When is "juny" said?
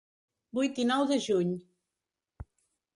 1.27-1.55